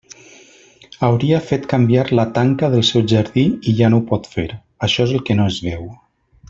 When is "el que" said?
5.19-5.41